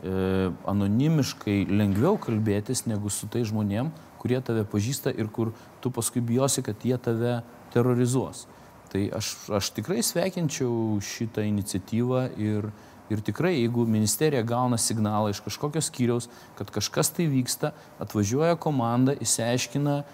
[0.00, 6.64] anonimiškai lengviau kalbėtis negu su tai žmonėm, kurie tave pažįsta ir kur tu paskui bijosi,
[6.64, 7.40] kad jie tave
[7.74, 8.46] terrorizuos.
[8.90, 12.70] Tai aš, aš tikrai sveikinčiau šitą iniciatyvą ir,
[13.12, 16.26] ir tikrai, jeigu ministerija gauna signalą iš kažkokio skyriaus,
[16.58, 17.70] kad kažkas tai vyksta,
[18.02, 20.04] atvažiuoja komanda, įsiaiškina e,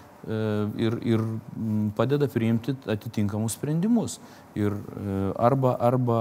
[0.85, 1.25] ir, ir
[1.96, 4.18] padeda priimti atitinkamus sprendimus.
[4.61, 6.20] Ir e, arba, arba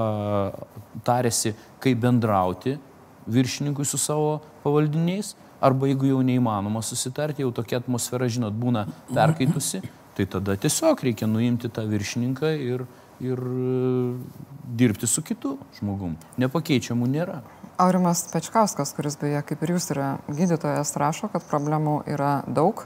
[1.03, 2.77] tarėsi, kaip bendrauti
[3.27, 5.33] viršininkui su savo pavaldiniais,
[5.63, 9.81] arba jeigu jau neįmanoma susitarti, jau tokia atmosfera, žinot, būna perkaitusi,
[10.15, 12.85] tai tada tiesiog reikia nuimti tą viršininką ir,
[13.23, 13.73] ir e,
[14.79, 16.15] dirbti su kitu žmogum.
[16.41, 17.41] Nepakeičiamų nėra.
[17.81, 22.85] Aurimas Pečkauskas, kuris beje kaip ir jūs yra gydytojas, rašo, kad problemų yra daug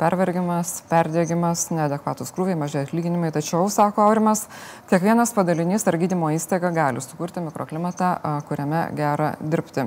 [0.00, 3.30] pervergimas, perdėgymas, neadekvatus krūviai, mažai atlyginimai.
[3.34, 4.46] Tačiau, sako Aurimas,
[4.90, 8.16] kiekvienas padalinys ar gydymo įstaiga gali sukurti mikroklimatą,
[8.48, 9.86] kuriame gera dirbti.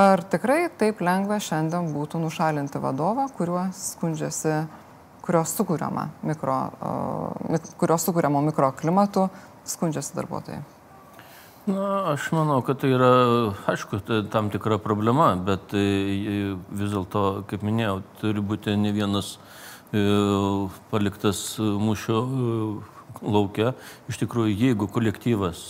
[0.00, 4.56] Ar tikrai taip lengva šiandien būtų nušalinti vadovą, kuriuo skundžiasi,
[5.26, 6.58] kurio sukūriama mikro,
[7.78, 9.28] kurio sukūriamo mikroklimatu
[9.68, 10.79] skundžiasi darbuotojai?
[11.66, 13.10] Na, aš manau, kad tai yra,
[13.68, 19.34] aišku, tai tam tikra problema, bet e, vis dėlto, kaip minėjau, turi būti ne vienas
[19.92, 20.00] e,
[20.88, 22.54] paliktas mūšio e,
[23.20, 23.74] laukia.
[24.08, 25.62] Iš tikrųjų, jeigu kolektyvas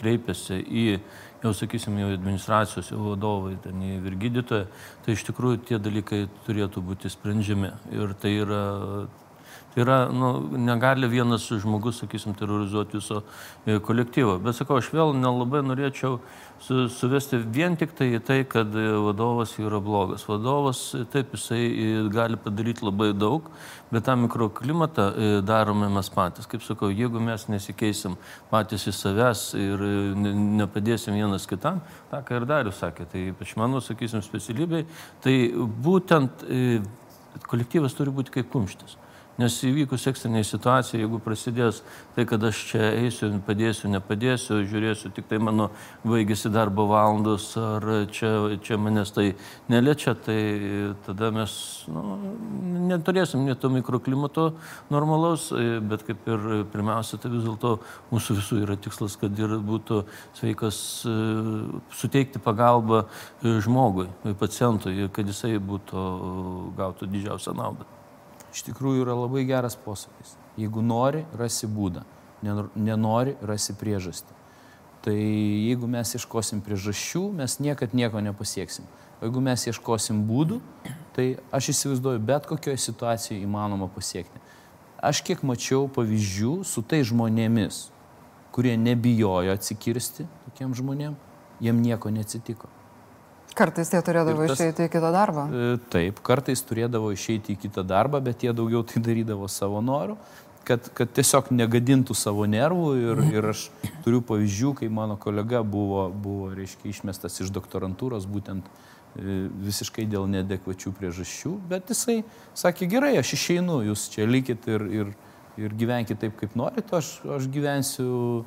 [0.00, 0.84] kreipiasi į,
[1.44, 4.66] jau sakysim, jau administracijos, jau vadovai, ten į virgydytoją,
[5.06, 7.70] tai iš tikrųjų tie dalykai turėtų būti sprendžiami.
[7.94, 8.64] Ir tai yra
[9.76, 13.22] yra, nu, negali vienas žmogus, sakysim, terrorizuoti viso
[13.66, 14.38] e, kolektyvo.
[14.42, 16.20] Bet sakau, aš vėl nelabai norėčiau
[16.62, 20.26] su, suvesti vien tik tai į tai, kad e, vadovas yra blogas.
[20.30, 23.50] Vadovas, e, taip, jisai gali padaryti labai daug,
[23.90, 25.10] bet tą mikroklimatą
[25.46, 26.48] darome mes patys.
[26.50, 28.18] Kaip sakau, jeigu mes nesikeisim
[28.50, 29.86] patys į savęs ir
[30.62, 34.86] nepadėsim vienas kitam, tą, ką ir Darius sakė, tai ypač mano, sakysim, specialybei,
[35.22, 36.46] tai būtent
[37.50, 38.98] kolektyvas turi būti kaip kumštis.
[39.34, 41.80] Nes įvykus ekstriniai situacijai, jeigu prasidės
[42.14, 45.72] tai, kad aš čia eisiu, padėsiu, nepadėsiu, žiūrėsiu, tik tai mano
[46.06, 47.82] baigėsi darbo valandos, ar
[48.14, 48.30] čia,
[48.62, 49.32] čia manęs tai
[49.72, 50.36] neliečia, tai
[51.06, 51.56] tada mes
[51.90, 52.04] nu,
[52.92, 54.52] neturėsim net to mikroklimato
[54.94, 55.48] normalaus,
[55.82, 57.74] bet kaip ir pirmiausia, tai vis dėlto
[58.12, 60.04] mūsų visų yra tikslas, kad ir būtų
[60.38, 60.78] sveikas
[61.90, 63.02] suteikti pagalbą
[63.42, 64.06] žmogui,
[64.38, 66.08] pacientui, kad jisai būtų
[66.78, 68.03] gautų didžiausią naudą
[68.54, 70.36] iš tikrųjų yra labai geras posakis.
[70.58, 72.04] Jeigu nori, rasi būdą,
[72.78, 74.42] nenori, rasi priežastį.
[75.04, 78.86] Tai jeigu mes ieškosim priežasčių, mes niekad nieko nepasieksim.
[79.20, 80.60] O jeigu mes ieškosim būdų,
[81.16, 84.40] tai aš įsivaizduoju, bet kokioje situacijoje įmanoma pasiekti.
[85.04, 87.88] Aš kiek mačiau pavyzdžių su tai žmonėmis,
[88.54, 91.18] kurie nebijojo atsikirsti tokiem žmonėm,
[91.60, 92.70] jiem nieko neatsitiko.
[93.54, 95.44] Kartais jie turėdavo tas, išeiti į kitą darbą.
[95.46, 100.16] E, taip, kartais turėdavo išeiti į kitą darbą, bet jie daugiau tai darydavo savo noru,
[100.66, 102.88] kad, kad tiesiog negadintų savo nervų.
[102.98, 103.68] Ir, ir aš
[104.06, 110.26] turiu pavyzdžių, kai mano kolega buvo, buvo reiškia, išmestas iš doktorantūros būtent e, visiškai dėl
[110.34, 112.22] nedekvačių priežasčių, bet jisai
[112.58, 115.14] sakė, gerai, aš išeinu, jūs čia likit ir, ir,
[115.62, 118.42] ir gyvenkite taip, kaip norite, aš, aš gyvensiu,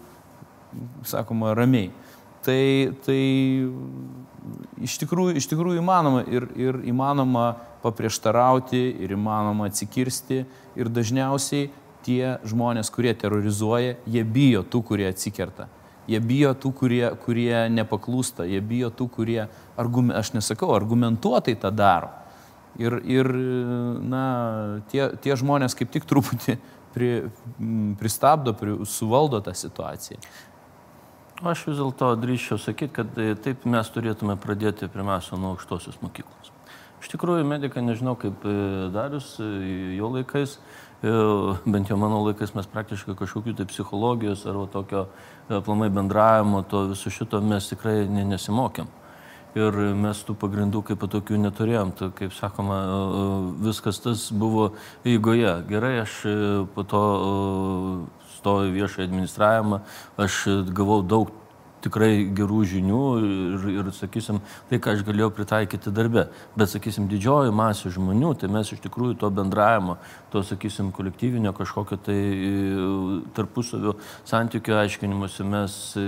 [1.07, 1.93] sakoma, ramiai.
[2.47, 3.21] Tai, tai
[4.87, 7.49] iš tikrųjų, iš tikrųjų įmanoma ir, ir įmanoma
[7.83, 10.45] paprieštarauti, ir įmanoma atsikirsti.
[10.79, 11.67] Ir dažniausiai
[12.07, 15.67] tie žmonės, kurie terrorizuoja, jie bijo tų, kurie atsikerta.
[16.07, 19.41] Jie bijo tų, kurie, kurie nepaklūsta, jie bijo tų, kurie,
[19.75, 22.13] argume, aš nesakau, argumentuotai tą daro.
[22.79, 23.27] Ir, ir
[24.07, 24.23] na,
[24.91, 26.55] tie, tie žmonės kaip tik truputį
[26.95, 27.09] pri,
[27.99, 30.21] pristabdo, pri, suvaldo tą situaciją.
[31.45, 36.49] Aš vis dėlto drįščiau sakyti, kad e, taip mes turėtume pradėti pirmiausia nuo aukštosios mokyklos.
[36.97, 38.53] Iš tikrųjų, medikai, nežinau kaip e,
[38.93, 39.49] Darius, e,
[39.99, 40.57] jo laikais,
[40.97, 45.03] bent jau mano laikais mes praktiškai kažkokių tai psichologijos ar tokio
[45.45, 48.89] plamai bendravimo, to viso šito mes tikrai nesimokėm.
[49.57, 51.93] Ir mes tų pagrindų kaip tokių neturėjom.
[51.97, 52.79] Tai, kaip sakoma,
[53.61, 54.71] viskas tas buvo
[55.05, 55.53] eigoje.
[55.69, 56.17] Gerai, aš
[56.73, 57.03] po to
[58.47, 59.81] stojo viešą administravimą,
[60.15, 61.33] aš gavau daug
[61.87, 66.27] tikrai gerų žinių ir, ir, sakysim, tai, ką aš galėjau pritaikyti darbe.
[66.57, 69.97] Bet, sakysim, didžioji masė žmonių, tai mes iš tikrųjų to bendravimo,
[70.33, 72.51] to, sakysim, kolektyvinio kažkokio tai e,
[73.37, 73.95] tarpusavio
[74.27, 76.05] santykių aiškinimuose mes e,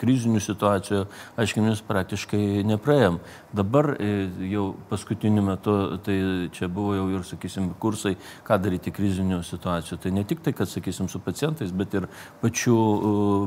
[0.00, 1.04] krizinių situacijų
[1.40, 3.20] aiškinimus praktiškai nepraėjom.
[3.56, 4.10] Dabar e,
[4.50, 6.18] jau paskutiniu metu, tai
[6.56, 8.16] čia buvo jau ir, sakysim, kursai,
[8.48, 10.00] ką daryti krizinių situacijų.
[10.02, 12.08] Tai ne tik tai, kad, sakysim, su pacientais, bet ir
[12.42, 12.78] pačių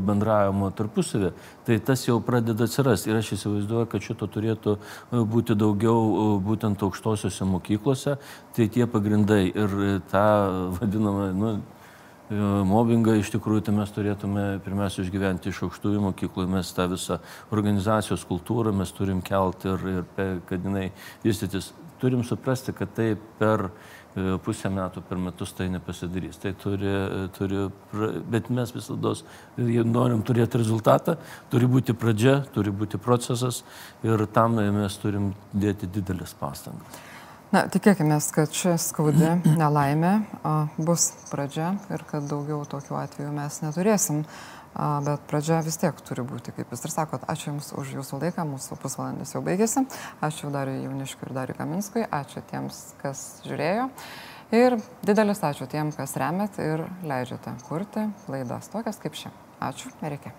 [0.06, 1.32] bendravimo tarpusavį
[1.66, 3.12] tai tas jau pradeda atsirasti.
[3.12, 8.18] Ir aš įsivaizduoju, kad šito turėtų e, būti daugiau e, būtent aukštosiuose mokyklose,
[8.56, 9.78] tai tie pagrindai ir
[10.12, 10.26] tą
[10.80, 16.74] vadinamą, nu, e, mobbingą iš tikrųjų tai mes turėtume pirmiausia išgyventi iš aukštųjų mokyklų, mes
[16.76, 17.22] tą visą
[17.54, 20.90] organizacijos kultūrą mes turim kelti ir, ir kad jinai
[21.24, 21.72] vystytis.
[22.02, 23.68] Turim suprasti, kad tai per
[24.46, 26.40] pusę metų per metus tai nepasidarys.
[26.42, 27.68] Tai turi, e, turi
[28.32, 29.14] bet mes visada
[29.88, 31.18] norim turėti rezultatą,
[31.52, 33.64] turi būti pradžia, turi būti procesas
[34.04, 37.02] ir tam mes turim dėti didelis pastangas.
[37.52, 39.28] Na, tikėkime, kad ši skaudi
[39.60, 40.14] nelaimė
[40.80, 44.22] bus pradžia ir kad daugiau tokių atvejų mes neturėsim.
[44.76, 47.26] Bet pradžia vis tiek turi būti, kaip jūs ir sakot.
[47.32, 49.84] Ačiū Jums už Jūsų laiką, mūsų pusvalandis jau baigėsi.
[50.24, 53.90] Ačiū Dariui Jauniškiui ir Dariui Kaminskui, ačiū tiems, kas žiūrėjo.
[54.56, 59.36] Ir didelis ačiū tiem, kas remet ir leidžiate kurti laidas tokias kaip ši.
[59.64, 60.34] Ačiū ir iki.